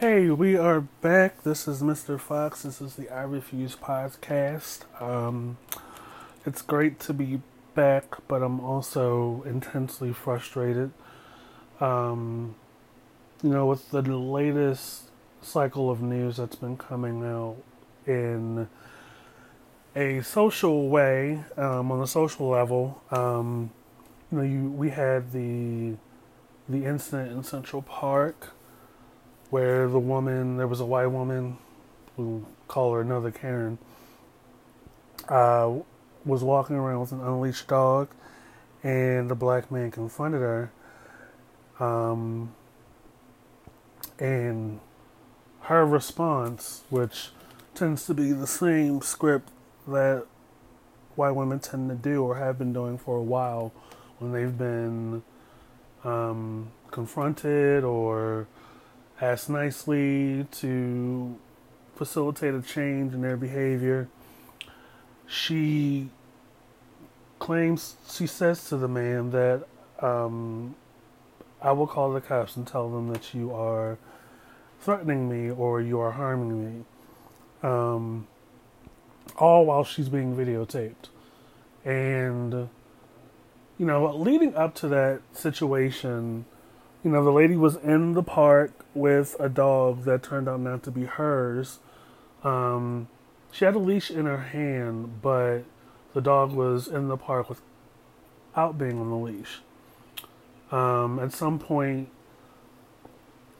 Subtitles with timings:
[0.00, 1.44] Hey, we are back.
[1.44, 2.18] This is Mr.
[2.18, 2.64] Fox.
[2.64, 4.80] This is the I Refuse podcast.
[5.00, 5.56] Um,
[6.44, 7.40] it's great to be
[7.76, 10.90] back, but I'm also intensely frustrated.
[11.78, 12.56] Um,
[13.40, 15.12] you know, with the latest
[15.42, 17.58] cycle of news that's been coming out
[18.04, 18.68] in
[19.94, 23.70] a social way, um, on a social level, um,
[24.32, 25.94] you know, you we had the
[26.68, 28.53] the incident in Central Park
[29.54, 31.56] where the woman, there was a white woman,
[32.16, 33.78] we'll call her another Karen,
[35.28, 35.72] uh,
[36.24, 38.08] was walking around with an unleashed dog,
[38.82, 40.72] and the black man confronted her.
[41.78, 42.52] Um,
[44.18, 44.80] and
[45.60, 47.28] her response, which
[47.76, 49.50] tends to be the same script
[49.86, 50.26] that
[51.14, 53.72] white women tend to do or have been doing for a while
[54.18, 55.22] when they've been
[56.02, 58.48] um, confronted or
[59.20, 61.38] asked nicely to
[61.96, 64.08] facilitate a change in their behavior.
[65.26, 66.10] She
[67.38, 69.66] claims, she says to the man that
[70.00, 70.74] um,
[71.62, 73.98] I will call the cops and tell them that you are
[74.80, 76.84] threatening me or you are harming me.
[77.62, 78.26] Um,
[79.36, 81.08] all while she's being videotaped.
[81.84, 82.68] And,
[83.78, 86.44] you know, leading up to that situation,
[87.04, 90.82] you know, the lady was in the park with a dog that turned out not
[90.84, 91.78] to be hers.
[92.42, 93.08] Um,
[93.52, 95.64] she had a leash in her hand, but
[96.14, 99.60] the dog was in the park without being on the leash.
[100.72, 102.08] Um, at some point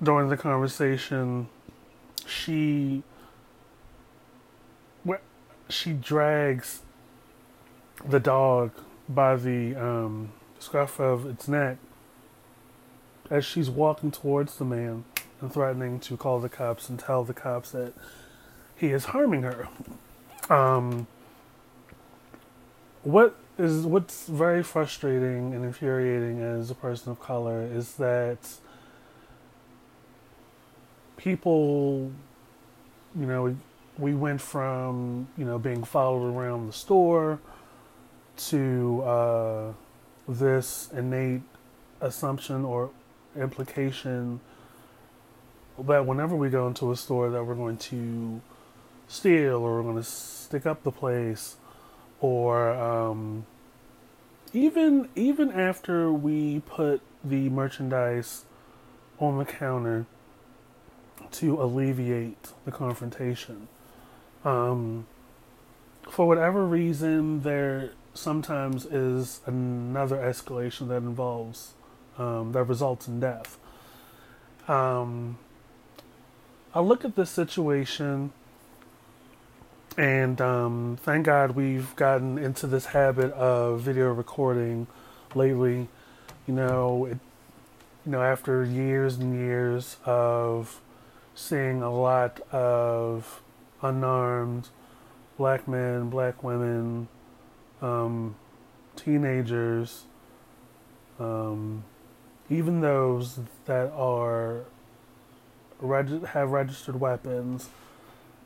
[0.02, 1.48] during the conversation,
[2.26, 3.02] she
[5.68, 6.82] she drags
[8.06, 8.70] the dog
[9.08, 11.78] by the um, scruff of its neck
[13.30, 15.04] as she's walking towards the man
[15.40, 17.92] and threatening to call the cops and tell the cops that
[18.76, 19.68] he is harming her.
[20.50, 21.06] Um,
[23.02, 28.38] what is what's very frustrating and infuriating as a person of color is that
[31.16, 32.10] people,
[33.18, 33.56] you know,
[33.98, 37.38] we went from you know being followed around the store
[38.36, 39.72] to uh,
[40.28, 41.42] this innate
[42.00, 42.90] assumption or
[43.36, 44.40] implication
[45.78, 48.40] that whenever we go into a store that we're going to
[49.08, 51.56] steal or we're going to stick up the place
[52.20, 53.44] or um,
[54.52, 58.44] even even after we put the merchandise
[59.18, 60.06] on the counter
[61.32, 63.66] to alleviate the confrontation
[64.44, 65.06] um,
[66.10, 71.72] for whatever reason, there sometimes is another escalation that involves
[72.18, 73.58] um, that results in death.
[74.68, 75.38] Um,
[76.74, 78.32] I look at this situation,
[79.96, 84.86] and um, thank God we've gotten into this habit of video recording
[85.34, 85.88] lately.
[86.46, 87.18] You know, it,
[88.04, 90.80] you know, after years and years of
[91.34, 93.42] seeing a lot of
[93.82, 94.68] unarmed
[95.36, 97.08] black men, black women,
[97.82, 98.36] um,
[98.96, 100.04] teenagers,
[101.18, 101.84] um,
[102.54, 104.64] even those that are
[105.80, 107.68] reg- have registered weapons,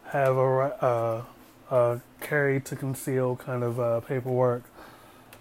[0.06, 1.24] have a
[1.70, 4.64] uh, carry to conceal kind of uh, paperwork,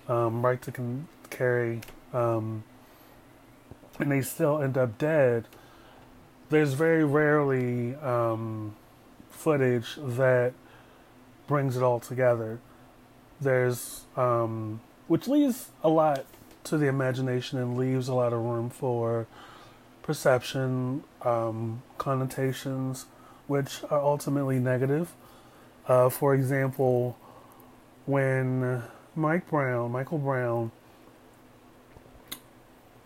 [0.09, 1.81] um, right to con- carry,
[2.13, 2.63] um,
[3.99, 5.47] and they still end up dead.
[6.49, 8.75] There's very rarely um,
[9.29, 10.53] footage that
[11.47, 12.59] brings it all together.
[13.39, 16.25] There's, um, which leaves a lot
[16.69, 19.27] to the imagination and leaves a lot of room for
[20.01, 23.05] perception, um, connotations,
[23.47, 25.13] which are ultimately negative.
[25.87, 27.17] Uh, for example,
[28.05, 28.83] when
[29.15, 30.71] Mike Brown, Michael Brown,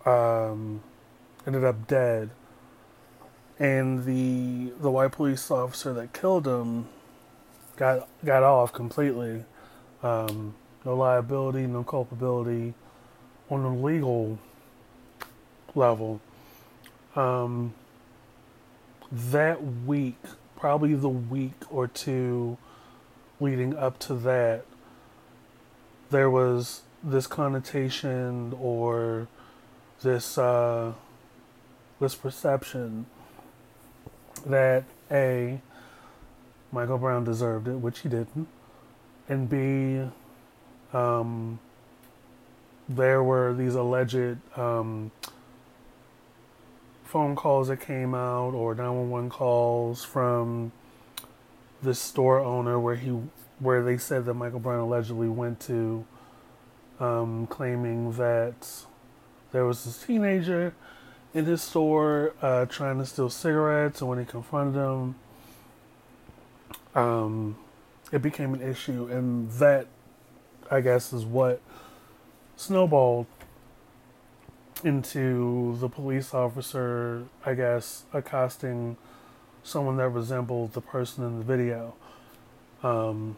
[0.05, 0.81] um,
[1.45, 2.31] ended up dead
[3.61, 6.87] and the the white police officer that killed him
[7.75, 9.45] got got off completely.
[10.01, 12.73] Um, no liability, no culpability
[13.51, 14.39] on a legal
[15.75, 16.21] level.
[17.15, 17.73] Um,
[19.11, 20.17] that week,
[20.55, 22.57] probably the week or two
[23.39, 24.65] leading up to that,
[26.09, 29.27] there was this connotation or
[30.01, 30.93] this uh,
[31.99, 33.05] this perception
[34.45, 35.61] that A,
[36.71, 38.47] Michael Brown deserved it, which he didn't,
[39.29, 40.09] and B,
[40.97, 41.59] um,
[42.89, 45.11] there were these alleged um,
[47.03, 50.71] phone calls that came out or 911 calls from
[51.83, 53.09] this store owner where he
[53.59, 56.05] where they said that Michael Brown allegedly went to
[56.99, 58.85] um, claiming that
[59.51, 60.73] there was this teenager
[61.33, 65.15] in his store uh, trying to steal cigarettes and when he confronted him
[66.95, 67.57] um,
[68.11, 69.87] it became an issue and that
[70.69, 71.61] I guess is what
[72.61, 73.25] snowballed
[74.83, 78.97] into the police officer, I guess, accosting
[79.63, 81.95] someone that resembled the person in the video.
[82.83, 83.35] Um,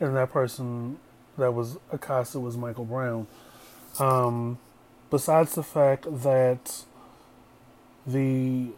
[0.00, 0.98] and that person
[1.38, 3.26] that was accosted was Michael Brown.
[3.98, 4.58] Um,
[5.10, 6.84] besides the fact that
[8.06, 8.68] the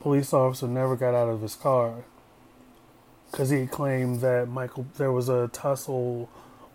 [0.00, 2.04] police officer never got out of his car
[3.30, 6.28] because he claimed that Michael there was a tussle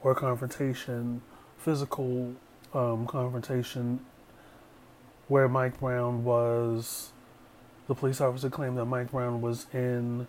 [0.03, 1.21] or confrontation,
[1.57, 2.35] physical
[2.73, 3.99] um, confrontation
[5.27, 7.11] where Mike Brown was.
[7.87, 10.27] The police officer claimed that Mike Brown was in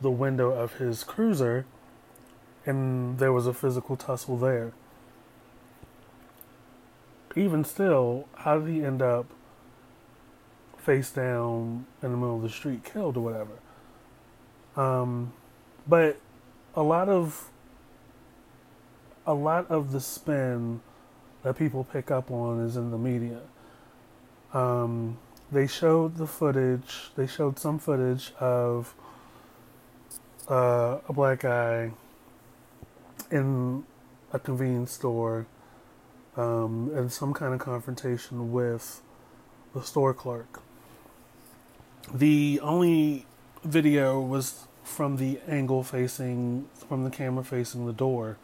[0.00, 1.64] the window of his cruiser
[2.64, 4.72] and there was a physical tussle there.
[7.34, 9.26] Even still, how did he end up
[10.76, 13.52] face down in the middle of the street, killed or whatever?
[14.76, 15.32] Um,
[15.86, 16.18] but
[16.74, 17.51] a lot of
[19.26, 20.80] a lot of the spin
[21.42, 23.40] that people pick up on is in the media.
[24.52, 25.18] Um,
[25.50, 27.10] they showed the footage.
[27.16, 28.94] They showed some footage of
[30.48, 31.92] uh, a black guy
[33.30, 33.84] in
[34.32, 35.46] a convenience store
[36.36, 39.02] um, and some kind of confrontation with
[39.74, 40.62] the store clerk.
[42.12, 43.26] The only
[43.64, 48.36] video was from the angle facing, from the camera facing the door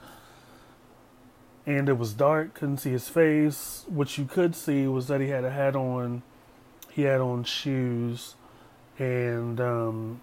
[1.69, 3.85] and it was dark, couldn't see his face.
[3.88, 6.23] What you could see was that he had a hat on,
[6.91, 8.37] he had on shoes,
[8.99, 10.23] and um,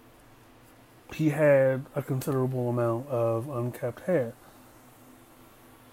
[1.14, 4.32] he had a considerable amount of unkept hair.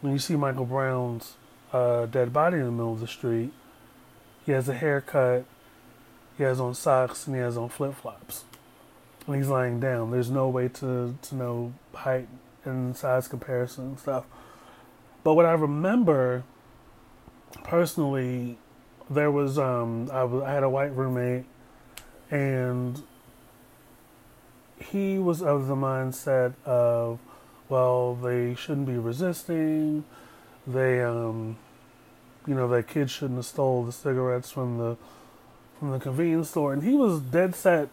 [0.01, 1.35] When you see Michael Brown's
[1.71, 3.53] uh, dead body in the middle of the street,
[4.47, 5.45] he has a haircut,
[6.35, 8.45] he has on socks, and he has on flip flops.
[9.27, 10.09] And he's lying down.
[10.09, 12.27] There's no way to, to know height
[12.65, 14.25] and size comparison and stuff.
[15.23, 16.43] But what I remember
[17.63, 18.57] personally,
[19.09, 21.45] there was um, I, had a white roommate,
[22.29, 23.01] and
[24.79, 27.19] he was of the mindset of,
[27.69, 30.03] well, they shouldn't be resisting.
[30.67, 31.57] They, um,
[32.45, 34.97] you know, that kids shouldn't have stole the cigarettes from the
[35.79, 37.89] from the convenience store, and he was dead set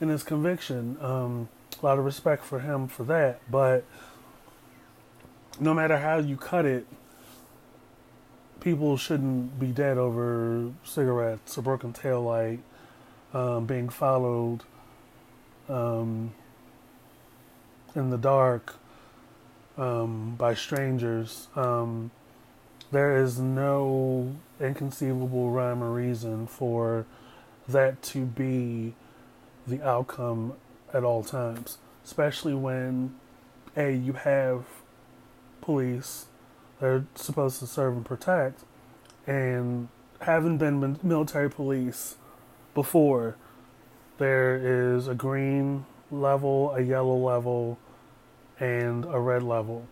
[0.00, 0.96] in his conviction.
[1.00, 1.48] Um,
[1.80, 3.84] a lot of respect for him for that, but
[5.60, 6.86] no matter how you cut it,
[8.60, 12.60] people shouldn't be dead over cigarettes, a broken tail light,
[13.32, 14.60] um, being followed
[15.68, 16.32] um,
[17.94, 18.76] in the dark
[19.76, 21.48] um, by strangers.
[21.54, 22.10] Um,
[22.90, 27.06] there is no inconceivable rhyme or reason for
[27.68, 28.94] that to be
[29.66, 30.54] the outcome
[30.92, 33.14] at all times, especially when
[33.76, 34.64] a you have
[35.60, 36.26] police
[36.80, 38.62] they're supposed to serve and protect,
[39.26, 39.88] and
[40.20, 42.16] having been military police
[42.74, 43.36] before,
[44.18, 47.78] there is a green level, a yellow level,
[48.60, 49.86] and a red level.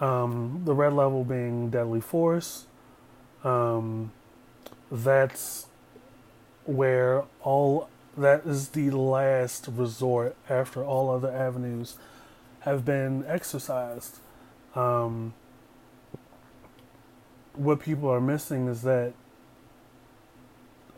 [0.00, 2.66] Um, the red level being deadly force.
[3.44, 4.12] Um,
[4.90, 5.66] that's
[6.64, 11.96] where all that is the last resort after all other avenues
[12.60, 14.18] have been exercised.
[14.74, 15.34] Um,
[17.54, 19.14] what people are missing is that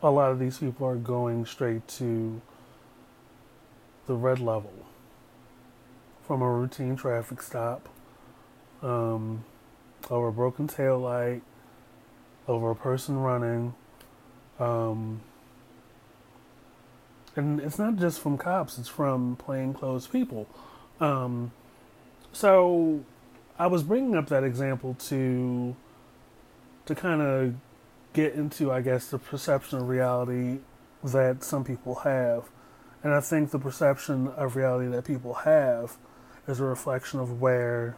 [0.01, 2.41] a lot of these people are going straight to
[4.07, 4.73] the red level
[6.25, 7.87] from a routine traffic stop,
[8.81, 9.45] um,
[10.09, 11.41] over a broken tail light,
[12.47, 13.73] over a person running.
[14.59, 15.21] Um,
[17.35, 20.47] and it's not just from cops, it's from plainclothes people.
[20.99, 21.51] Um,
[22.33, 23.03] so
[23.59, 25.75] I was bringing up that example to
[26.85, 27.55] to kind of
[28.13, 30.59] get into, I guess, the perception of reality
[31.03, 32.49] that some people have,
[33.03, 35.97] and I think the perception of reality that people have
[36.47, 37.97] is a reflection of where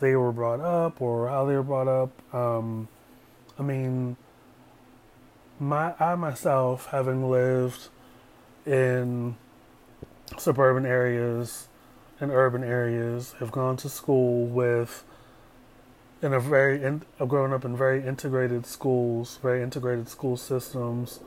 [0.00, 2.34] they were brought up or how they were brought up.
[2.34, 2.88] Um,
[3.58, 4.16] I mean,
[5.58, 7.88] my I myself, having lived
[8.66, 9.36] in
[10.38, 11.68] suburban areas
[12.20, 15.04] in urban areas, have gone to school with
[16.22, 21.20] in a very in, I've grown up in very integrated schools, very integrated school systems,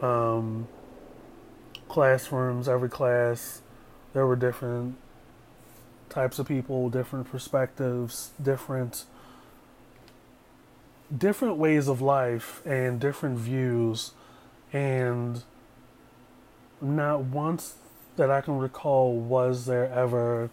[0.00, 0.68] um,
[1.88, 2.68] classrooms.
[2.68, 3.62] Every class,
[4.12, 4.96] there were different
[6.08, 9.06] types of people, different perspectives, different
[11.16, 14.12] different ways of life, and different views,
[14.72, 15.42] and
[16.80, 17.74] not once
[18.18, 20.50] that I can recall was there ever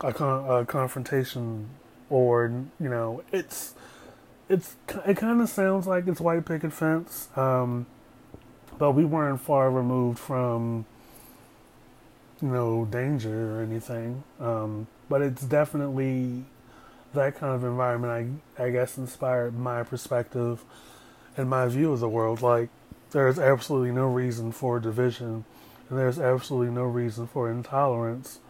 [0.00, 1.70] a, con- a confrontation
[2.10, 3.74] or you know it's
[4.48, 7.86] it's it kind of sounds like it's white picket fence um,
[8.78, 10.84] but we weren't far removed from
[12.42, 16.44] you know danger or anything um, but it's definitely
[17.14, 20.64] that kind of environment I I guess inspired my perspective
[21.36, 22.42] and my view of the world.
[22.42, 22.68] Like
[23.14, 25.44] there's absolutely no reason for division
[25.88, 28.40] and there's absolutely no reason for intolerance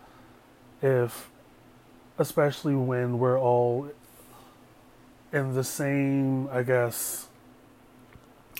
[0.83, 1.30] if
[2.18, 3.90] especially when we're all
[5.33, 7.28] in the same, I guess,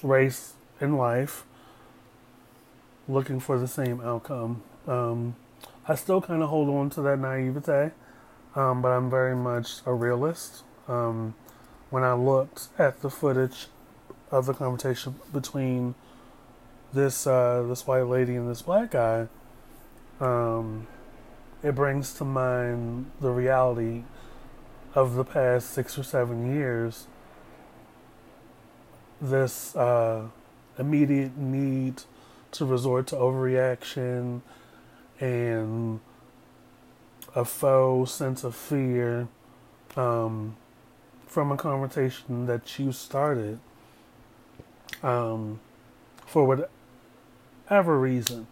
[0.03, 1.45] race in life,
[3.09, 4.63] looking for the same outcome.
[4.87, 5.37] Um,
[5.87, 7.93] I still kind of hold on to that naivete,
[8.57, 10.65] um, but I'm very much a realist.
[10.89, 11.35] Um,
[11.91, 13.69] when I looked at the footage
[14.31, 15.95] of the conversation between
[16.93, 19.29] this uh, this white lady and this black guy,
[20.21, 20.87] um,
[21.63, 24.05] it brings to mind the reality
[24.95, 27.07] of the past six or seven years.
[29.21, 30.29] This uh,
[30.79, 32.03] immediate need
[32.53, 34.41] to resort to overreaction
[35.21, 36.01] and
[37.35, 39.27] a faux sense of fear
[39.97, 40.57] um,
[41.27, 43.59] from a conversation that you started
[45.03, 45.61] um,
[46.27, 48.47] for whatever reason.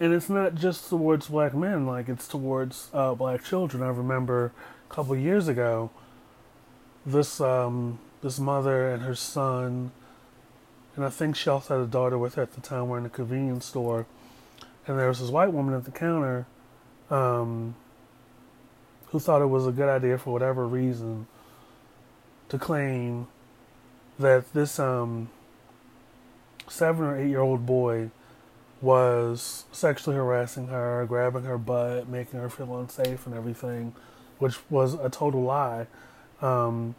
[0.00, 3.82] And it's not just towards black men like it's towards uh, black children.
[3.82, 4.52] I remember
[4.90, 5.90] a couple years ago
[7.04, 9.92] this um, this mother and her son
[10.98, 13.06] and i think she also had a daughter with her at the time were in
[13.06, 14.04] a convenience store.
[14.84, 16.46] And there was this white woman at the counter
[17.08, 17.76] um,
[19.06, 21.28] who thought it was a good idea for whatever reason
[22.48, 23.28] to claim
[24.18, 25.28] that this um,
[26.70, 28.10] seven or eight year old boy
[28.80, 33.94] was sexually harassing her, grabbing her butt, making her feel unsafe and everything,
[34.38, 35.86] which was a total lie.
[36.40, 36.94] Um,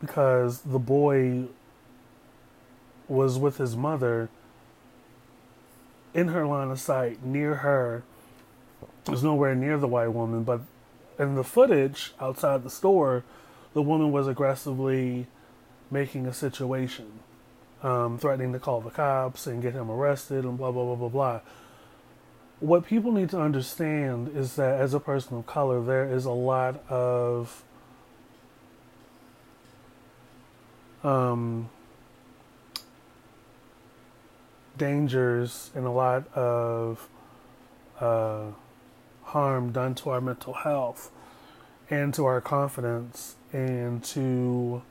[0.00, 1.44] because the boy
[3.08, 4.28] was with his mother
[6.12, 8.02] in her line of sight, near her.
[9.06, 10.60] was nowhere near the white woman, but
[11.18, 13.24] in the footage outside the store,
[13.72, 15.26] the woman was aggressively
[15.90, 17.20] making a situation
[17.82, 21.08] um, threatening to call the cops and get him arrested and blah, blah, blah, blah,
[21.08, 21.40] blah.
[22.60, 26.30] What people need to understand is that as a person of color, there is a
[26.30, 27.64] lot of
[31.02, 31.68] um,
[34.76, 37.08] dangers and a lot of
[37.98, 38.44] uh,
[39.24, 41.10] harm done to our mental health
[41.90, 44.82] and to our confidence and to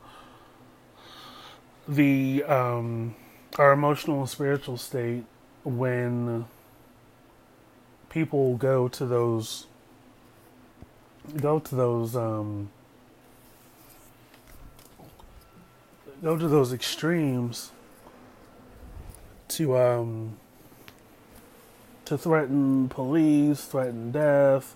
[1.91, 3.15] the um,
[3.60, 5.25] our emotional and spiritual state
[5.65, 6.45] when
[8.10, 9.67] people go to those
[11.36, 12.69] go to those um,
[16.24, 17.71] go to those extremes
[19.50, 20.38] to um,
[22.05, 24.75] to threaten police, threaten death,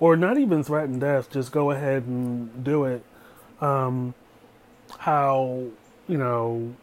[0.00, 3.04] or not even threaten death, just go ahead and do it.
[3.60, 4.14] Um,
[4.98, 5.66] how
[6.08, 6.74] you know,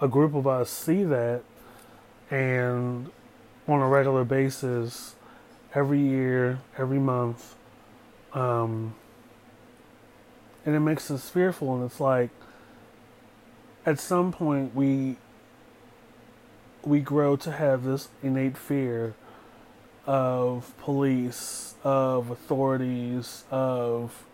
[0.00, 1.42] a group of us see that
[2.30, 3.10] and
[3.66, 5.14] on a regular basis,
[5.74, 7.54] every year, every month,
[8.32, 8.94] um,
[10.64, 11.74] and it makes us fearful.
[11.74, 12.30] And it's like,
[13.86, 15.16] at some point, we
[16.82, 19.14] we grow to have this innate fear
[20.06, 24.24] of police, of authorities, of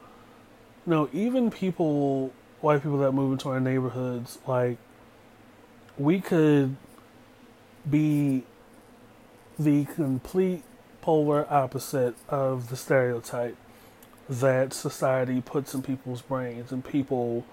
[0.87, 2.33] you know, even people
[2.65, 4.79] white people that move into our neighborhoods, like
[5.99, 6.75] we could
[7.89, 8.43] be
[9.59, 10.65] the complete
[11.03, 13.57] polar opposite of the stereotype
[14.29, 17.45] that society puts in people's brains and people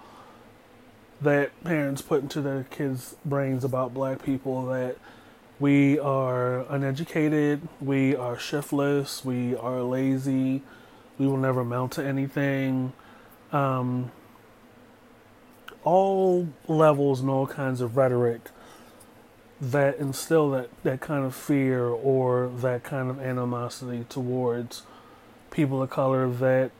[1.19, 4.95] that parents put into their kids' brains about black people that
[5.59, 10.63] we are uneducated, we are shiftless, we are lazy,
[11.19, 12.93] we will never amount to anything.
[13.51, 14.09] Um,
[15.83, 18.49] all levels and all kinds of rhetoric
[19.59, 24.83] that instill that, that kind of fear or that kind of animosity towards
[25.51, 26.71] people of color that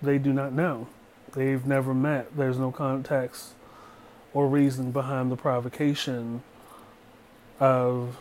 [0.00, 0.86] they do not know.
[1.32, 2.36] They've never met.
[2.36, 3.54] There's no context
[4.32, 6.42] or reason behind the provocation
[7.58, 8.16] of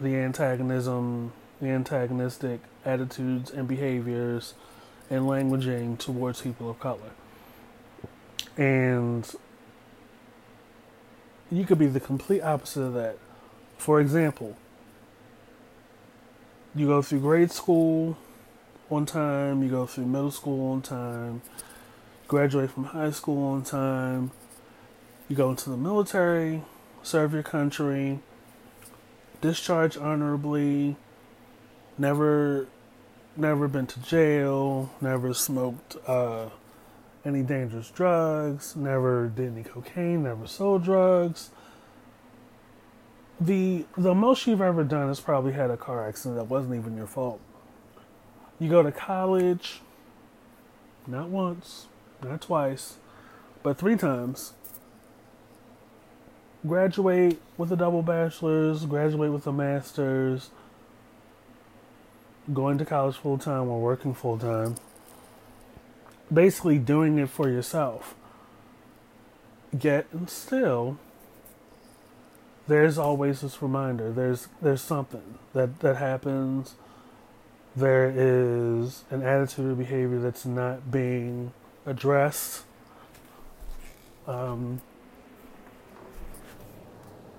[0.00, 4.54] the antagonism, the antagonistic attitudes and behaviors
[5.08, 7.10] and languaging towards people of color.
[8.56, 9.28] And
[11.50, 13.18] you could be the complete opposite of that.
[13.78, 14.56] For example,
[16.74, 18.16] you go through grade school
[18.90, 21.42] on time, you go through middle school on time,
[22.28, 24.30] graduate from high school on time,
[25.28, 26.62] you go into the military,
[27.02, 28.20] serve your country,
[29.40, 30.96] discharge honorably,
[31.98, 32.66] never
[33.36, 36.48] never been to jail, never smoked uh,
[37.24, 41.50] any dangerous drugs, never did any cocaine, never sold drugs.
[43.40, 46.96] The the most you've ever done is probably had a car accident that wasn't even
[46.96, 47.40] your fault.
[48.58, 49.80] You go to college,
[51.06, 51.86] not once,
[52.22, 52.98] not twice,
[53.62, 54.52] but three times.
[56.64, 60.50] Graduate with a double bachelor's, graduate with a master's,
[62.52, 64.76] going to college full time or working full time.
[66.32, 68.14] Basically, doing it for yourself.
[69.78, 70.98] Yet, and still,
[72.68, 74.12] there's always this reminder.
[74.12, 76.74] There's there's something that that happens
[77.74, 81.52] there is an attitude or behavior that's not being
[81.86, 82.64] addressed.
[84.26, 84.80] Um,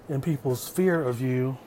[0.10, 1.58] and people's fear of you.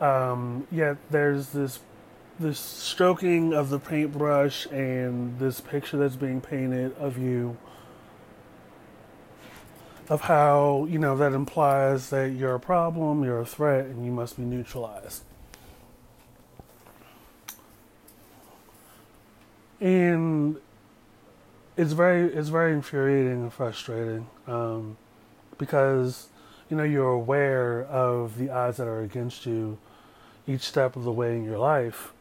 [0.00, 1.80] Um, yet there's this
[2.40, 7.56] this stroking of the paintbrush and this picture that's being painted of you
[10.08, 14.10] of how, you know, that implies that you're a problem, you're a threat, and you
[14.10, 15.22] must be neutralized.
[19.78, 20.56] And
[21.76, 24.96] it's very it's very infuriating and frustrating um,
[25.56, 26.28] because
[26.68, 29.78] you know you're aware of the odds that are against you
[30.46, 32.12] each step of the way in your life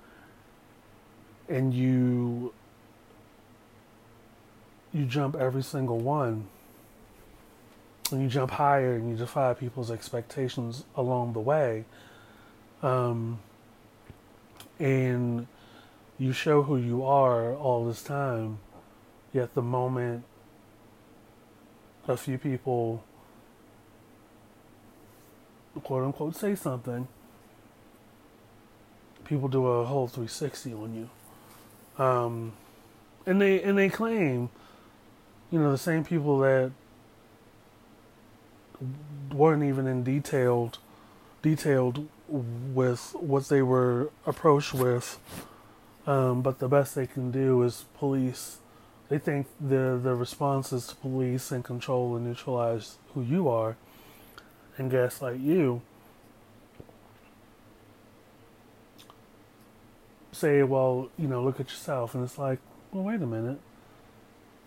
[1.49, 2.53] and you
[4.93, 6.47] you jump every single one
[8.11, 11.85] and you jump higher and you defy people's expectations along the way.
[12.81, 13.39] Um,
[14.79, 15.45] and
[16.17, 18.59] you show who you are all this time,
[19.33, 20.23] yet the moment
[22.07, 23.03] a few people
[25.83, 27.07] quote unquote say something,
[29.23, 31.09] people do a whole 360 on you.
[31.99, 32.53] Um,
[33.25, 34.49] and they and they claim,
[35.51, 36.71] you know, the same people that
[39.31, 40.79] weren't even in detailed
[41.41, 45.19] detailed with what they were approached with.
[46.07, 48.57] Um, but the best they can do is police.
[49.09, 53.75] They think the the response is to police and control and neutralize who you are,
[54.77, 55.81] and gaslight you.
[60.39, 62.59] Say, well, you know, look at yourself, and it's like,
[62.93, 63.59] well, wait a minute.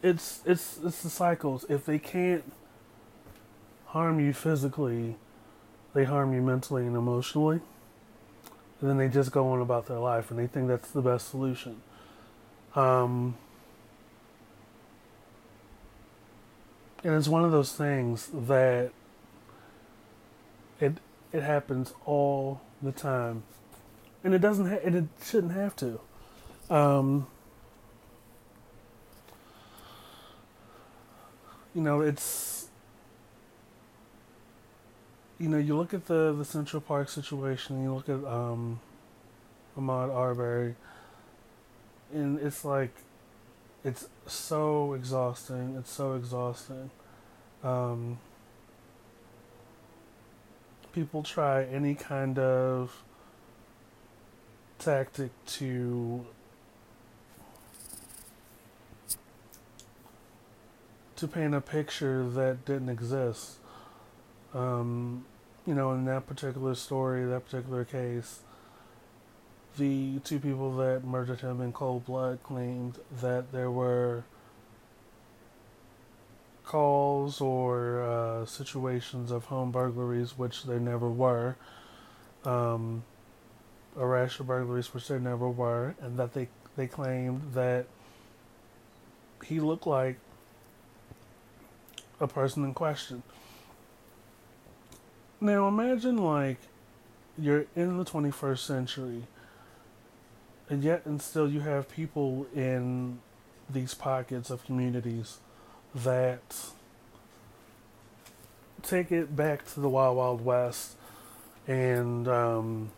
[0.03, 1.65] It's it's it's the cycles.
[1.69, 2.45] If they can't
[3.87, 5.17] harm you physically,
[5.95, 7.61] they harm you mentally and emotionally.
[8.81, 11.31] And then they just go on about their life and they think that's the best
[11.31, 11.81] solution.
[12.75, 13.37] Um,
[17.05, 18.91] and it's one of those things that
[20.81, 20.99] it
[21.33, 23.45] it happens all the time,
[24.25, 26.01] and it doesn't ha- it shouldn't have to.
[26.71, 27.27] Um,
[31.75, 32.53] you know, it's
[35.43, 38.79] you know, you look at the the Central Park situation, you look at um,
[39.77, 40.77] Ahmaud Arbery,
[42.13, 42.95] and it's like,
[43.83, 45.75] it's so exhausting.
[45.77, 46.91] It's so exhausting.
[47.65, 48.19] Um,
[50.93, 53.03] people try any kind of
[54.85, 56.27] tactic to
[61.17, 63.59] to paint a picture that didn't exist.
[64.55, 65.25] Um,
[65.67, 68.41] you know, in that particular story, that particular case,
[69.79, 74.25] the two people that murdered him in cold blood claimed that there were
[76.65, 81.57] calls or uh, situations of home burglaries, which there never were,
[82.45, 83.05] um,
[83.97, 87.87] a rash of burglaries, which there never were, and that they they claimed that
[89.45, 90.19] he looked like
[92.21, 93.23] a person in question.
[95.41, 96.59] Now imagine like
[97.37, 99.23] you're in the 21st century
[100.69, 103.19] and yet and still you have people in
[103.69, 105.39] these pockets of communities
[105.95, 106.71] that
[108.83, 110.97] take it back to the wild wild west
[111.67, 112.91] and um,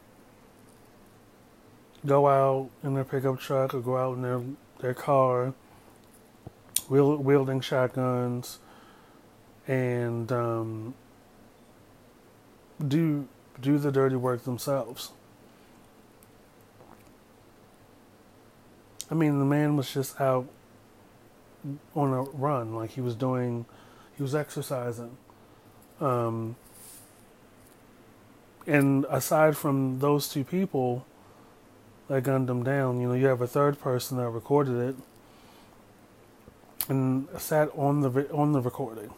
[2.07, 4.43] go out in their pickup truck or go out in their
[4.81, 5.55] their car
[6.88, 8.59] wielding shotguns
[9.67, 10.95] and um,
[12.87, 13.27] do
[13.61, 15.12] do the dirty work themselves.
[19.11, 20.47] I mean, the man was just out
[21.95, 23.64] on a run, like he was doing,
[24.17, 25.17] he was exercising.
[26.01, 26.57] Um,
[28.67, 31.07] and aside from those two people
[32.09, 34.97] that gunned him down, you know, you have a third person that recorded it
[36.88, 39.11] and sat on the on the recording,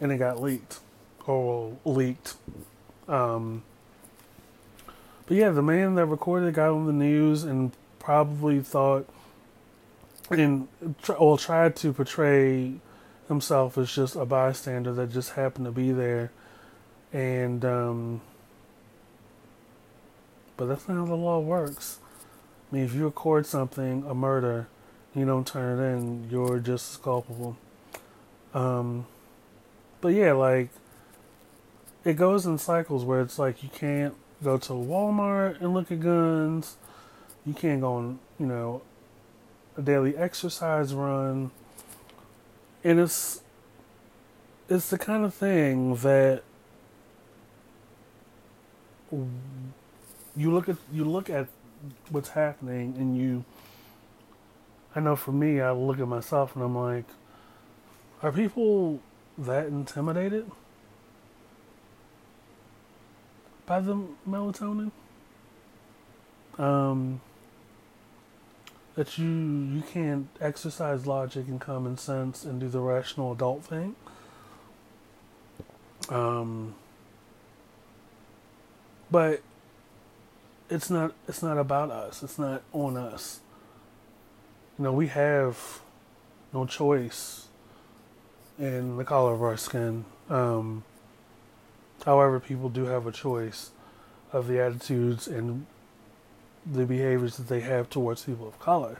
[0.00, 0.80] and it got leaked.
[1.26, 2.36] Or leaked.
[3.06, 3.62] Um,
[5.26, 9.06] but yeah, the man that recorded got on the news and probably thought
[10.30, 10.68] and
[11.06, 12.74] well tried to portray
[13.28, 16.30] himself as just a bystander that just happened to be there,
[17.12, 18.20] and um,
[20.58, 22.00] but that's not how the law works.
[22.70, 24.68] I mean, if you record something, a murder,
[25.14, 27.56] you don't turn it in, you're just as culpable.
[28.52, 29.06] Um,
[30.02, 30.68] but yeah, like
[32.04, 36.00] it goes in cycles where it's like you can't go to Walmart and look at
[36.00, 36.76] guns.
[37.46, 38.82] You can't go on, you know,
[39.76, 41.50] a daily exercise run.
[42.84, 43.42] And it's
[44.68, 46.42] it's the kind of thing that
[50.38, 51.48] you look at you look at
[52.10, 53.44] what's happening and you
[54.94, 57.04] I know for me, I look at myself and I'm like,
[58.22, 59.00] are people
[59.36, 60.50] that intimidated
[63.66, 64.90] by the melatonin?
[66.58, 67.20] Um,
[68.96, 73.94] that you you can't exercise logic and common sense and do the rational adult thing.
[76.08, 76.74] Um,
[79.10, 79.42] but
[80.70, 82.22] it's not it's not about us.
[82.22, 83.40] It's not on us
[84.78, 85.80] you know, we have
[86.52, 87.48] no choice
[88.58, 90.04] in the color of our skin.
[90.30, 90.84] Um,
[92.04, 93.70] however, people do have a choice
[94.32, 95.66] of the attitudes and
[96.64, 98.98] the behaviors that they have towards people of color.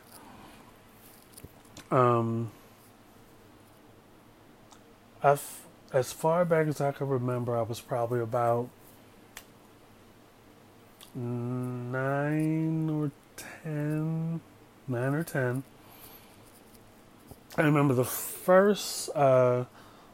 [1.92, 2.50] Um,
[5.22, 5.61] I've,
[5.92, 8.68] as far back as I can remember, I was probably about
[11.18, 14.40] nine or ten
[14.87, 15.62] nine or ten.
[17.57, 19.64] I remember the first uh,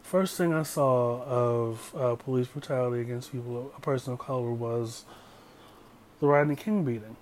[0.03, 5.05] first thing I saw of uh, police brutality against people, a person of color, was
[6.21, 7.17] the Rodney King beating.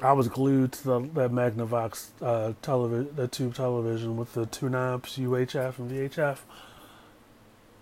[0.00, 5.16] I was glued to the, that Magnavox uh, television, tube television with the two knobs,
[5.18, 6.38] UHF and VHF.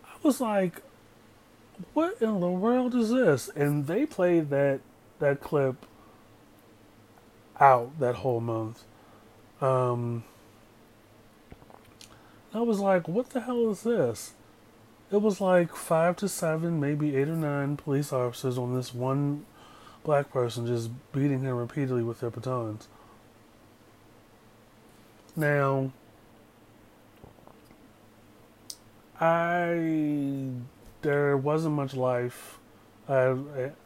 [0.05, 0.83] I was like,
[1.95, 4.81] "What in the world is this?" And they played that
[5.19, 5.87] that clip
[7.61, 8.85] out that whole month.
[9.61, 10.25] Um,
[12.53, 14.33] I was like, what the hell is this?
[15.13, 19.45] It was like five to seven, maybe eight or nine police officers on this one
[20.03, 22.89] black person just beating him repeatedly with their batons.
[25.37, 25.93] Now,
[29.21, 30.51] I
[31.03, 32.59] there wasn't much life
[33.09, 33.35] I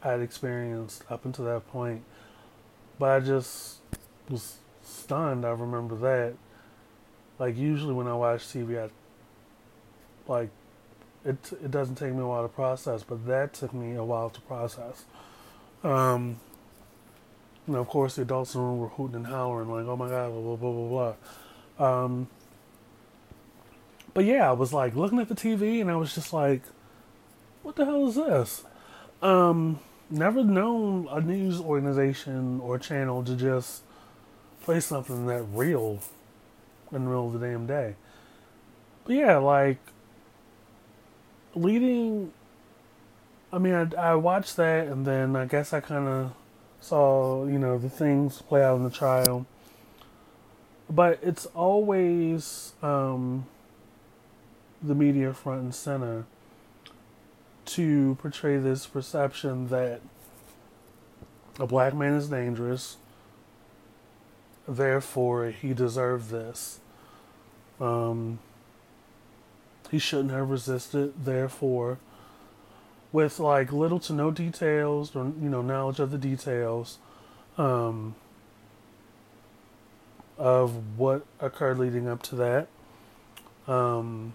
[0.02, 2.02] I'd experienced up until that point
[2.98, 3.78] but I just
[4.28, 5.44] was stunned.
[5.44, 6.34] I remember that.
[7.38, 8.90] Like usually when I watch TV, I
[10.30, 10.50] like
[11.24, 11.52] it.
[11.52, 14.40] It doesn't take me a while to process, but that took me a while to
[14.42, 15.04] process.
[15.82, 16.38] Um,
[17.66, 20.08] know, of course, the adults in the room were hooting and hollering, like, "Oh my
[20.08, 21.14] god!" Blah blah blah blah
[21.78, 22.04] blah.
[22.04, 22.28] Um,
[24.12, 26.62] but yeah, I was like looking at the TV, and I was just like,
[27.64, 28.64] "What the hell is this?"
[29.22, 33.82] Um, never known a news organization or channel to just
[34.62, 36.00] play something that real
[36.92, 37.96] in the middle of the damn day.
[39.04, 39.78] But yeah, like
[41.54, 42.32] leading.
[43.50, 46.32] I mean, I, I watched that, and then I guess I kind of
[46.80, 49.46] saw you know the things play out in the trial.
[50.90, 53.46] But it's always um,
[54.82, 56.26] the media front and center
[57.66, 60.00] to portray this perception that
[61.58, 62.96] a black man is dangerous,
[64.66, 66.80] therefore he deserved this.
[67.80, 68.38] Um,
[69.90, 71.98] he shouldn't have resisted, therefore,
[73.12, 76.98] with like little to no details or you know knowledge of the details,
[77.56, 78.14] um,
[80.36, 82.68] of what occurred leading up to that.
[83.68, 84.34] Um,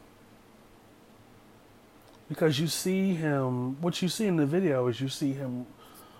[2.29, 5.65] because you see him, what you see in the video is you see him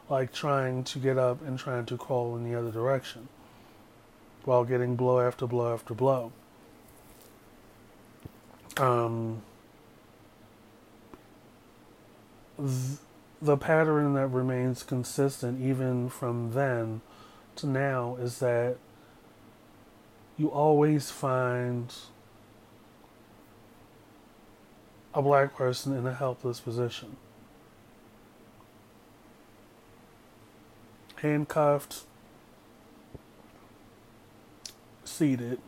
[0.09, 3.29] like trying to get up and trying to crawl in the other direction
[4.43, 6.31] while getting blow after blow after blow.
[8.77, 9.43] Um,
[12.57, 12.97] th-
[13.41, 17.01] the pattern that remains consistent even from then
[17.57, 18.77] to now is that
[20.37, 21.93] you always find
[25.13, 27.15] a black person in a helpless position.
[31.17, 32.03] Handcuffed,
[35.03, 35.59] seated,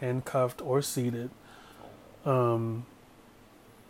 [0.00, 1.30] handcuffed or seated,
[2.24, 2.86] um,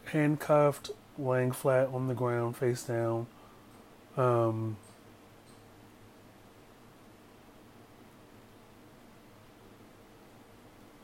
[0.06, 3.26] handcuffed, laying flat on the ground, face down.
[4.16, 4.76] Um,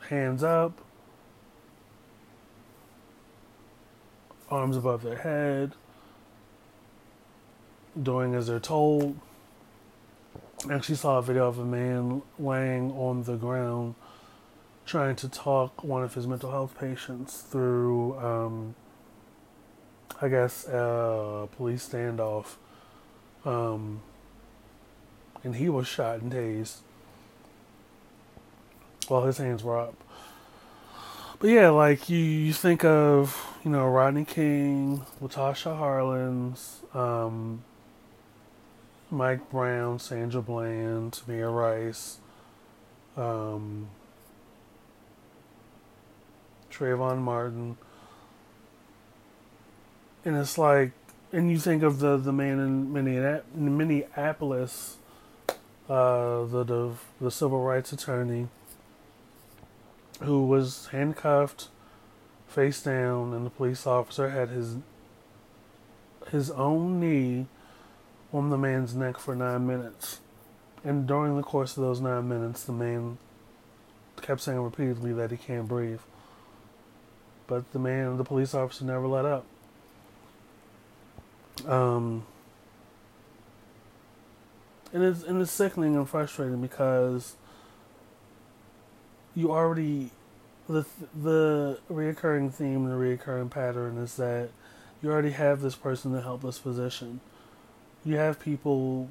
[0.09, 0.79] hands up,
[4.49, 5.73] arms above their head,
[8.01, 9.17] doing as they're told.
[10.69, 13.95] I actually saw a video of a man laying on the ground
[14.85, 18.75] trying to talk one of his mental health patients through, um,
[20.21, 22.55] I guess, a police standoff.
[23.45, 24.01] Um,
[25.43, 26.77] and he was shot and tased
[29.07, 29.95] while his hands were up.
[31.39, 37.63] But yeah, like you, you think of, you know, Rodney King, Latasha Harlins, um,
[39.11, 42.17] Mike Brown, Sandra Bland, Tamir Rice,
[43.15, 43.89] um,
[46.71, 47.77] Trayvon Martin.
[50.25, 50.91] And it's like,
[51.31, 54.97] and you think of the, the man in Minneapolis,
[55.87, 58.47] uh, the, the the civil rights attorney,
[60.21, 61.67] who was handcuffed,
[62.47, 64.77] face down, and the police officer had his
[66.31, 67.47] his own knee
[68.33, 70.19] on the man's neck for nine minutes.
[70.83, 73.17] And during the course of those nine minutes, the man
[74.21, 76.01] kept saying repeatedly that he can't breathe.
[77.47, 79.45] But the man, the police officer, never let up.
[81.65, 82.25] Um,
[84.93, 87.35] and it's and it's sickening and frustrating because
[89.37, 90.09] you already
[90.67, 90.83] the
[91.21, 94.49] the reoccurring theme and the reoccurring pattern is that
[95.01, 97.19] you already have this person in a helpless position.
[98.03, 99.09] You have people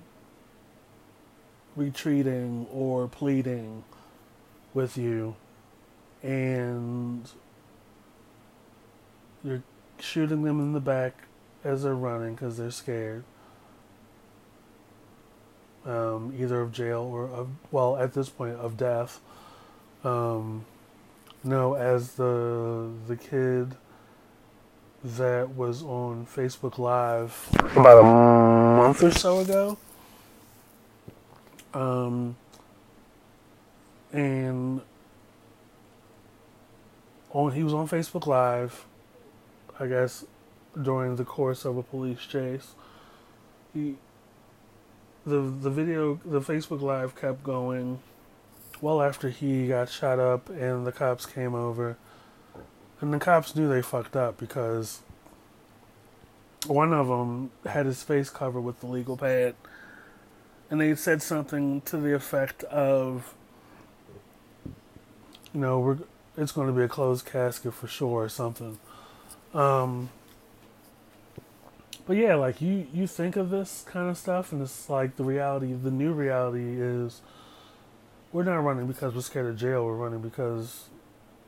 [1.77, 3.85] retreating or pleading
[4.75, 5.37] with you,
[6.25, 7.31] and
[9.45, 9.63] you're
[10.01, 11.23] shooting them in the back
[11.63, 13.23] as they're running because they're scared.
[15.85, 19.21] Um, either of jail or of well, at this point of death.
[20.07, 20.65] Um,
[21.43, 23.75] no, as the the kid
[25.03, 29.79] that was on Facebook Live about a month or so ago.
[31.75, 32.37] Um,
[34.13, 34.81] and
[37.33, 38.87] on he was on Facebook Live,
[39.81, 40.25] I guess,
[40.81, 42.77] during the course of a police chase.
[43.75, 43.97] He
[45.27, 47.99] the the video the Facebook Live kept going
[48.83, 51.97] well after he got shot up and the cops came over.
[53.01, 55.01] And the cops knew they fucked up because
[56.67, 59.55] one of them had his face covered with the legal pad.
[60.71, 63.35] And they said something to the effect of,
[65.53, 65.99] you know, we're,
[66.37, 68.79] it's going to be a closed casket for sure or something.
[69.55, 70.11] Um,
[72.07, 75.25] but yeah, like you, you think of this kind of stuff, and it's like the
[75.25, 77.21] reality, the new reality is
[78.37, 79.87] we're not running because we're scared of jail.
[79.87, 80.91] We're running because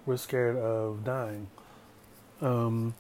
[0.07, 1.49] we're scared of dying.
[2.41, 2.95] Um,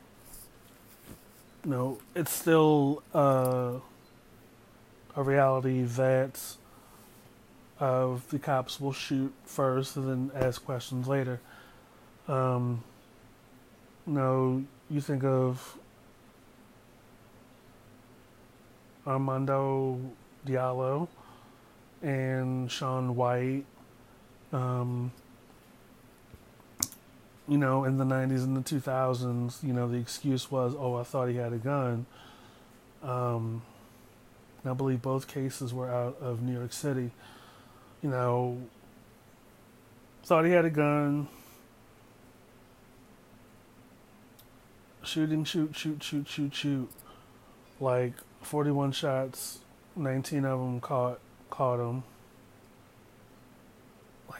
[1.64, 3.76] know, it's still uh,
[5.16, 6.38] a reality that
[7.80, 11.40] uh, the cops will shoot first and then ask questions later.
[12.28, 12.84] Um,
[14.06, 15.78] you you think of
[19.06, 20.10] Amadou
[20.46, 21.08] Diallo
[22.02, 23.64] and Sean White.
[24.52, 25.12] Um,
[27.46, 31.02] you know, in the 90s and the 2000s, you know, the excuse was, oh, I
[31.02, 32.06] thought he had a gun.
[33.02, 33.62] Um,
[34.64, 37.10] I believe both cases were out of New York City.
[38.02, 38.60] You know,
[40.24, 41.28] thought he had a gun.
[45.02, 46.90] Shooting, shoot, shoot, shoot, shoot, shoot.
[47.80, 49.60] Like 41 shots,
[49.96, 52.02] 19 of them caught caught him.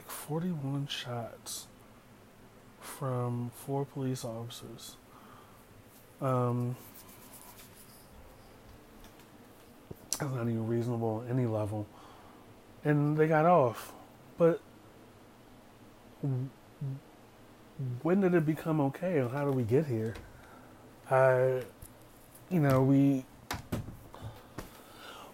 [0.08, 1.66] Like 41 shots
[2.80, 4.96] from four police officers.
[6.20, 6.76] Um,
[10.18, 11.86] that's not even reasonable at any level.
[12.84, 13.92] And they got off.
[14.36, 14.60] But
[18.02, 20.14] when did it become okay and how did we get here?
[21.10, 21.62] I,
[22.50, 23.24] you know, we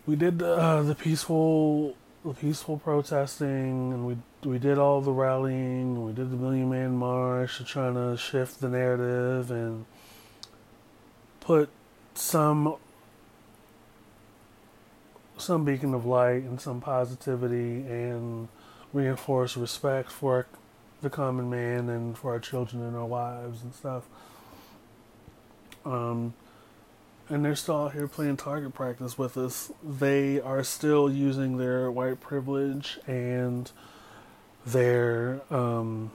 [0.07, 1.97] we did uh, the peaceful
[2.33, 4.17] peaceful protesting and we
[4.49, 8.69] we did all the rallying we did the million man march trying to shift the
[8.69, 9.85] narrative and
[11.41, 11.69] put
[12.15, 12.77] some
[15.37, 18.49] some beacon of light and some positivity and
[18.93, 20.47] reinforce respect for
[21.03, 24.05] the common man and for our children and our wives and stuff.
[25.85, 26.33] Um,
[27.29, 29.73] and they're still out here playing target practice with us.
[29.83, 33.71] They are still using their white privilege and
[34.67, 36.11] their um,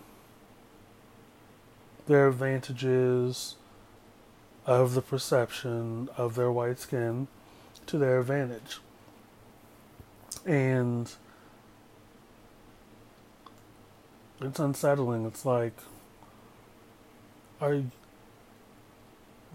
[2.07, 3.55] their advantages
[4.65, 7.27] of the perception of their white skin
[7.85, 8.79] to their advantage.
[10.45, 11.11] And
[14.41, 15.25] it's unsettling.
[15.25, 15.73] It's like,
[17.59, 17.83] are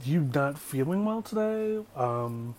[0.02, 1.84] you not feeling well today?
[1.96, 2.54] Um,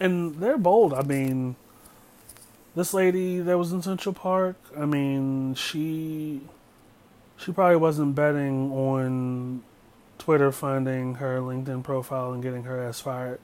[0.00, 0.92] and they're bold.
[0.94, 1.56] I mean,
[2.74, 6.42] this lady that was in Central Park, I mean, she
[7.36, 9.62] she probably wasn't betting on
[10.18, 13.40] Twitter finding her LinkedIn profile and getting her ass fired.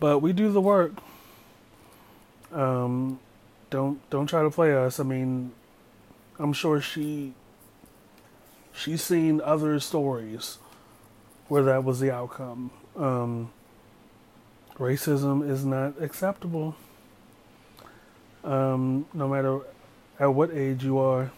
[0.00, 0.92] But we do the work.
[2.52, 3.20] Um,
[3.70, 4.98] don't don't try to play us.
[4.98, 5.52] I mean,
[6.38, 7.34] I'm sure she
[8.74, 10.58] she's seen other stories
[11.52, 12.70] where that was the outcome.
[12.96, 13.52] Um,
[14.78, 16.74] racism is not acceptable,
[18.42, 19.60] um, no matter
[20.18, 21.30] at what age you are.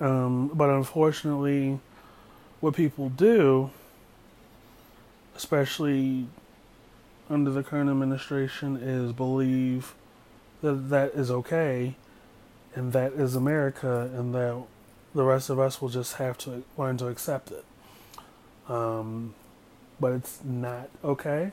[0.00, 1.78] Um, but unfortunately,
[2.58, 3.70] what people do,
[5.36, 6.26] especially
[7.28, 9.94] under the current administration, is believe
[10.62, 11.94] that that is okay
[12.74, 14.60] and that is America and that
[15.14, 17.64] the rest of us will just have to learn to accept it.
[18.70, 19.34] Um,
[19.98, 21.50] but it's not okay.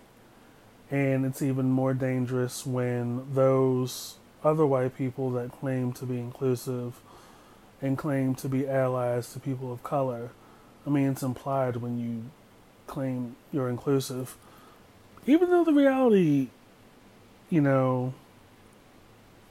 [0.90, 7.02] And it's even more dangerous when those other white people that claim to be inclusive
[7.82, 10.30] and claim to be allies to people of color.
[10.86, 12.26] I mean, it's implied when you
[12.86, 14.38] claim you're inclusive.
[15.26, 16.48] Even though the reality,
[17.50, 18.14] you know,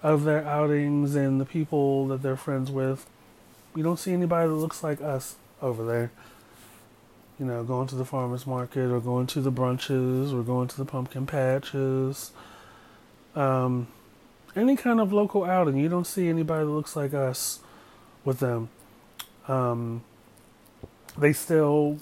[0.02, 3.06] of their outings and the people that they're friends with,
[3.74, 6.10] you don't see anybody that looks like us over there
[7.38, 10.76] you know, going to the farmer's market or going to the brunches or going to
[10.76, 12.32] the pumpkin patches.
[13.34, 13.88] Um,
[14.54, 17.60] any kind of local outing, you don't see anybody that looks like us
[18.24, 18.70] with them.
[19.48, 20.02] Um,
[21.18, 21.98] they still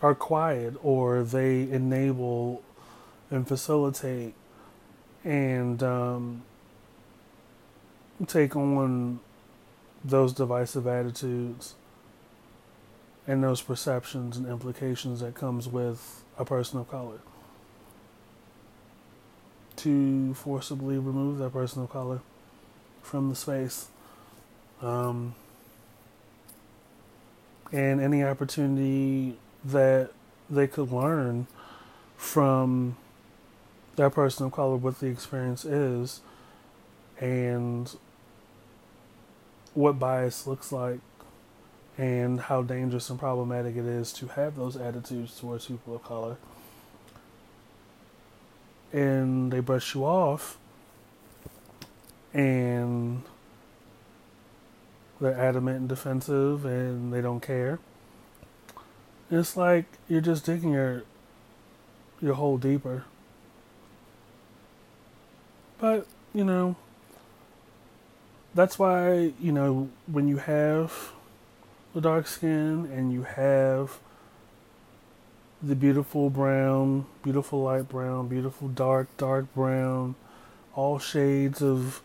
[0.00, 2.62] are quiet or they enable
[3.30, 4.34] and facilitate
[5.24, 6.42] and um,
[8.28, 9.18] take on
[10.04, 11.74] those divisive attitudes
[13.26, 17.18] and those perceptions and implications that comes with a person of color.
[19.76, 22.20] To forcibly remove that person of color
[23.02, 23.88] from the space
[24.82, 25.34] um,
[27.72, 30.10] and any opportunity that
[30.48, 31.46] they could learn
[32.16, 32.96] from
[33.96, 36.20] that person of color what the experience is
[37.20, 37.96] and
[39.74, 41.00] what bias looks like
[41.98, 46.36] and how dangerous and problematic it is to have those attitudes towards people of color.
[48.92, 50.58] And they brush you off,
[52.32, 53.22] and
[55.20, 57.78] they're adamant and defensive, and they don't care.
[59.30, 61.02] It's like you're just digging your
[62.20, 63.04] your hole deeper.
[65.78, 66.76] But you know,
[68.54, 71.12] that's why you know when you have
[71.96, 73.98] the dark skin and you have
[75.62, 80.14] the beautiful brown, beautiful light brown, beautiful dark, dark brown,
[80.74, 82.02] all shades of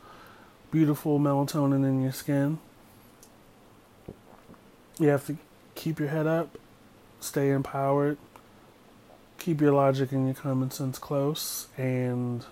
[0.72, 2.58] beautiful melatonin in your skin.
[4.98, 5.36] You have to
[5.76, 6.58] keep your head up,
[7.20, 8.18] stay empowered,
[9.40, 12.46] keep your logic and your common sense close, and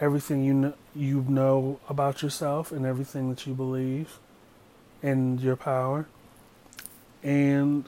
[0.00, 4.20] everything you know, you know about yourself and everything that you believe
[5.02, 6.06] and your power
[7.22, 7.84] and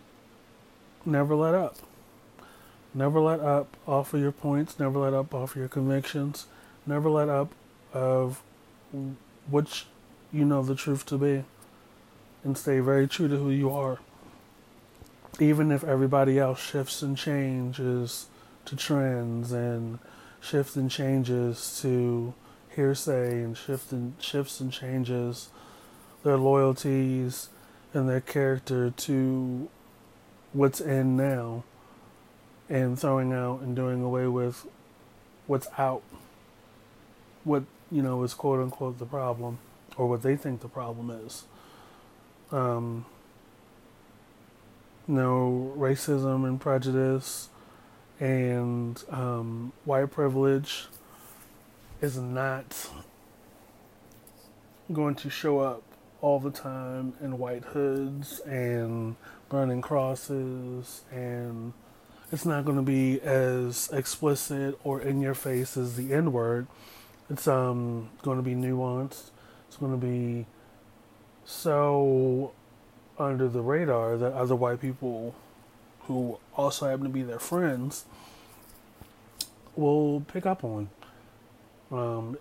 [1.05, 1.77] never let up.
[2.93, 6.47] Never let up off of your points, never let up off of your convictions,
[6.87, 7.53] never let up
[7.93, 8.43] of
[9.49, 9.87] which
[10.33, 11.45] you know the truth to be
[12.43, 13.99] and stay very true to who you are.
[15.39, 18.27] Even if everybody else shifts and changes
[18.65, 19.99] to trends and
[20.41, 22.35] shifts and changes to
[22.75, 25.51] hearsay and shift and shifts and changes
[26.25, 27.49] their loyalties
[27.93, 29.69] and their character to
[30.53, 31.65] what's in now
[32.69, 34.67] and throwing out and doing away with
[35.47, 36.03] what's out
[37.45, 39.59] what you know is quote unquote the problem
[39.97, 41.45] or what they think the problem is.
[42.53, 43.05] Um,
[45.77, 47.49] racism and prejudice
[48.21, 50.87] and um, white privilege
[52.01, 52.89] is not
[54.93, 55.83] going to show up
[56.21, 59.17] all the time in white hoods and
[59.49, 61.73] burning crosses and
[62.33, 66.67] it's not going to be as explicit or in your face as the N word.
[67.29, 69.31] It's um going to be nuanced.
[69.67, 70.47] It's going to be
[71.45, 72.53] so
[73.19, 75.35] under the radar that other white people
[76.03, 78.05] who also happen to be their friends
[79.77, 80.89] will pick up on.
[81.91, 82.39] Um,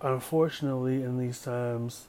[0.00, 2.06] unfortunately, in these times,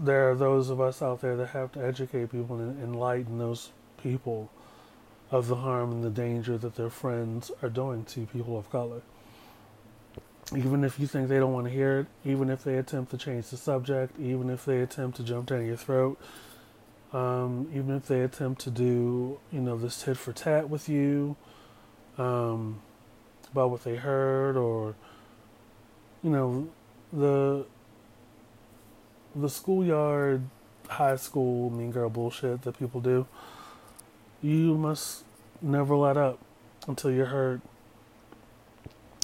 [0.00, 3.70] there are those of us out there that have to educate people and enlighten those
[4.02, 4.50] people
[5.30, 9.02] of the harm and the danger that their friends are doing to people of color.
[10.54, 13.16] Even if you think they don't want to hear it, even if they attempt to
[13.16, 16.20] change the subject, even if they attempt to jump down your throat,
[17.12, 21.36] um, even if they attempt to do, you know, this tit for tat with you
[22.18, 22.82] um,
[23.52, 24.94] about what they heard, or,
[26.22, 26.68] you know,
[27.12, 27.64] the
[29.34, 30.42] the schoolyard,
[30.88, 33.26] high school, mean girl bullshit that people do,
[34.42, 35.24] you must
[35.60, 36.38] never let up
[36.86, 37.60] until you're heard.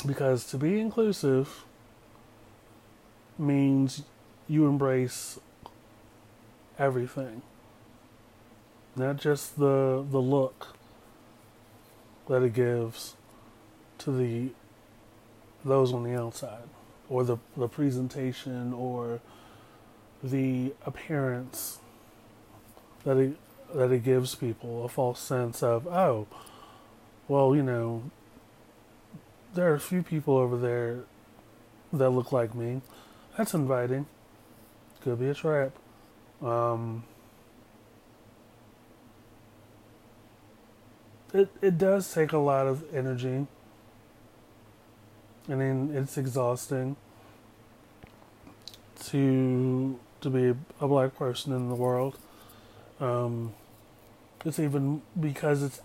[0.06, 1.64] Because to be inclusive
[3.38, 4.02] means
[4.48, 5.38] you embrace
[6.78, 7.42] everything.
[8.96, 10.74] Not just the the look
[12.28, 13.14] that it gives
[13.98, 14.50] to the
[15.64, 16.68] those on the outside
[17.08, 19.20] or the the presentation or
[20.22, 21.78] the appearance
[23.04, 23.36] that it
[23.74, 26.26] that it gives people a false sense of oh
[27.28, 28.02] well you know
[29.54, 31.00] there are a few people over there
[31.92, 32.80] that look like me.
[33.36, 34.06] That's inviting.
[35.02, 35.72] Could be a trap.
[36.42, 37.04] Um,
[41.32, 43.46] it it does take a lot of energy.
[45.48, 46.96] I mean it's exhausting
[49.06, 52.18] to to be a black person in the world.
[53.00, 53.54] Um,
[54.44, 55.80] it's even because it's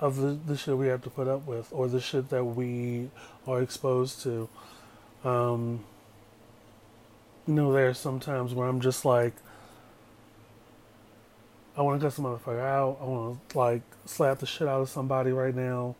[0.00, 3.10] of the, the shit we have to put up with or the shit that we
[3.46, 4.48] are exposed to.
[5.24, 5.84] Um,
[7.46, 9.34] you know, there are some times where I'm just like,
[11.76, 12.98] I want to cut some motherfucker out.
[13.00, 15.94] I want to like slap the shit out of somebody right now,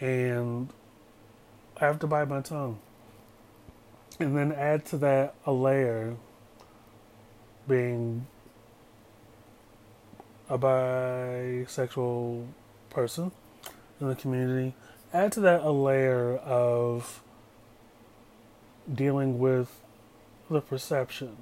[0.00, 0.68] and
[1.80, 2.78] I have to bite my tongue.
[4.20, 6.16] And then add to that a layer
[7.68, 8.26] being
[10.48, 12.46] a bisexual
[12.90, 13.30] person
[14.00, 14.74] in the community.
[15.12, 17.22] Add to that a layer of
[18.92, 19.80] dealing with
[20.50, 21.36] the perception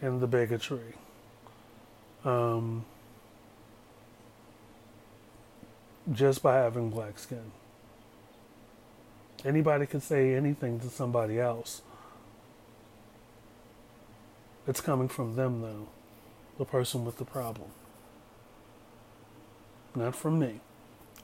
[0.00, 0.94] and the bigotry.
[2.24, 2.84] Um,
[6.12, 7.50] just by having black skin.
[9.44, 11.82] Anybody can say anything to somebody else
[14.66, 15.88] it's coming from them, though,
[16.58, 17.70] the person with the problem.
[19.94, 20.60] Not from me,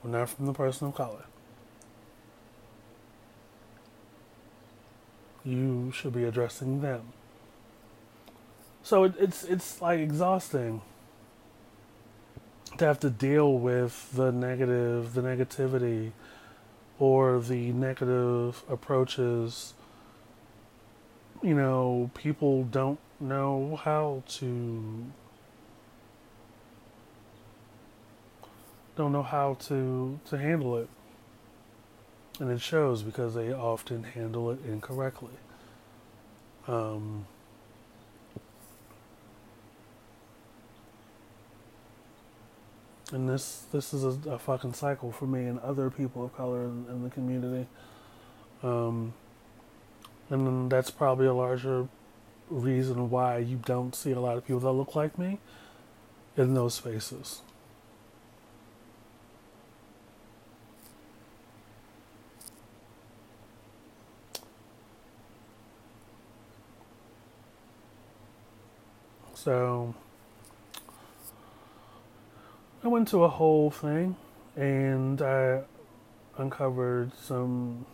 [0.03, 1.24] or not from the person of color.
[5.45, 7.12] You should be addressing them.
[8.82, 10.82] So it, it's it's like exhausting
[12.78, 16.12] to have to deal with the negative, the negativity,
[16.99, 19.74] or the negative approaches.
[21.43, 25.07] You know, people don't know how to
[28.97, 30.88] don't know how to to handle it.
[32.38, 35.34] And it shows because they often handle it incorrectly.
[36.66, 37.26] Um,
[43.12, 46.64] and this this is a, a, fucking cycle for me and other people of color
[46.64, 47.66] in, in the community.
[48.62, 49.12] Um,
[50.32, 51.88] and that's probably a larger
[52.48, 55.38] reason why you don't see a lot of people that look like me
[56.36, 57.42] in those spaces.
[69.34, 69.94] So
[72.82, 74.16] I went to a whole thing
[74.56, 75.62] and I
[76.38, 77.86] uncovered some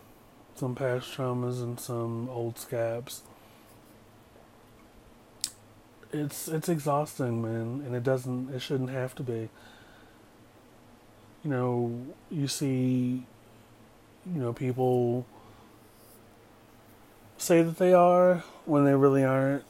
[0.59, 3.23] some past traumas and some old scabs.
[6.11, 9.49] It's it's exhausting, man, and it doesn't it shouldn't have to be.
[11.43, 13.25] You know, you see
[14.25, 15.25] you know, people
[17.37, 19.63] say that they are when they really aren't.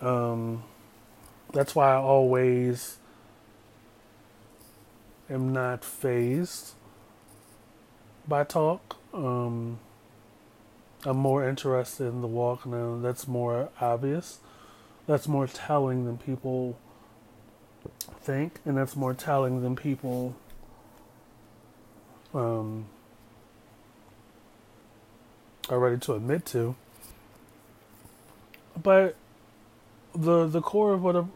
[0.00, 0.62] Um,
[1.52, 2.98] that's why I always
[5.28, 6.72] am not phased
[8.28, 8.96] by talk.
[9.12, 9.80] Um,
[11.04, 12.98] I'm more interested in the walk now.
[13.00, 14.40] That's more obvious.
[15.06, 16.78] That's more telling than people
[18.20, 20.36] think, and that's more telling than people
[22.34, 22.86] um,
[25.70, 26.76] are ready to admit to.
[28.80, 29.16] But
[30.14, 31.26] the the core of what a,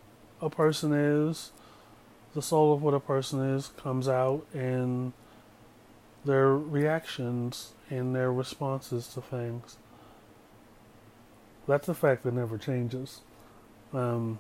[0.42, 1.52] a person is,
[2.34, 5.14] the soul of what a person is, comes out in
[6.25, 9.77] their reactions and their responses to things.
[11.66, 13.20] That's a fact that never changes.
[13.93, 14.39] Um,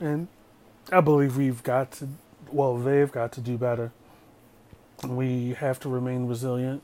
[0.00, 0.28] and
[0.90, 2.08] I believe we've got to,
[2.50, 3.92] well, they've got to do better.
[5.06, 6.82] We have to remain resilient,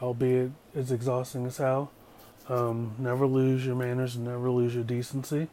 [0.00, 1.90] albeit it's exhausting as hell.
[2.48, 5.48] Um, never lose your manners, and never lose your decency.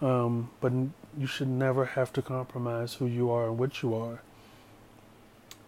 [0.00, 0.72] Um, but
[1.18, 4.22] you should never have to compromise who you are and what you are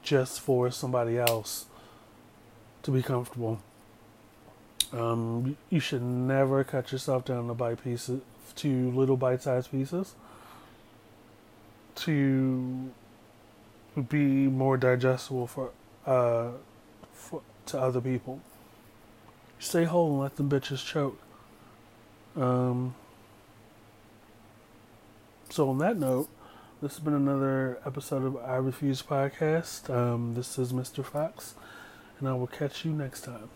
[0.03, 1.67] just for somebody else
[2.83, 3.61] to be comfortable.
[4.93, 8.21] Um, you should never cut yourself down to bite pieces,
[8.57, 10.15] to little bite-sized pieces,
[11.97, 12.93] to
[14.09, 15.71] be more digestible for,
[16.07, 16.51] uh,
[17.13, 18.41] for to other people.
[19.59, 21.19] Stay whole and let them bitches choke.
[22.37, 22.95] Um,
[25.55, 26.29] so on that note,
[26.83, 29.89] this has been another episode of I Refuse podcast.
[29.89, 31.05] Um, this is Mr.
[31.05, 31.55] Fox,
[32.19, 33.51] and I will catch you next time.